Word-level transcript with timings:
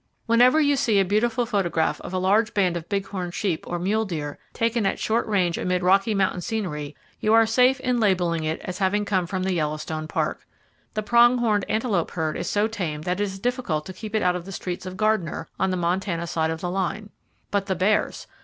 Whenever 0.25 0.59
you 0.59 0.75
see 0.75 0.99
a 0.99 1.05
beautiful 1.05 1.45
photograph 1.45 2.01
of 2.01 2.11
a 2.11 2.17
large 2.17 2.55
band 2.55 2.75
of 2.75 2.89
big 2.89 3.05
horn 3.09 3.29
sheep 3.29 3.65
or 3.67 3.77
mule 3.77 4.03
deer 4.03 4.39
taken 4.51 4.83
at 4.83 4.97
short 4.97 5.27
range 5.27 5.59
amid 5.59 5.83
Rocky 5.83 6.15
Mountain 6.15 6.41
scenery, 6.41 6.95
you 7.19 7.35
are 7.35 7.45
safe 7.45 7.79
in 7.81 7.99
labeling 7.99 8.43
it 8.43 8.59
as 8.61 8.79
having 8.79 9.05
come 9.05 9.27
from 9.27 9.43
the 9.43 9.53
Yellowstone 9.53 10.07
Park. 10.07 10.47
The 10.95 11.03
prong 11.03 11.37
horned 11.37 11.65
antelope 11.69 12.09
herd 12.09 12.35
is 12.35 12.49
so 12.49 12.67
tame 12.67 13.03
that 13.03 13.19
it 13.19 13.23
is 13.25 13.37
difficult 13.37 13.85
to 13.85 13.93
keep 13.93 14.15
it 14.15 14.23
out 14.23 14.35
of 14.35 14.45
the 14.45 14.51
streets 14.51 14.87
of 14.87 14.97
Gardiner, 14.97 15.47
on 15.59 15.69
the 15.69 15.77
Montana 15.77 16.25
side 16.25 16.49
of 16.49 16.61
the 16.61 16.71
line. 16.71 17.11
But 17.51 17.67
the 17.67 17.75
bears! 17.75 18.25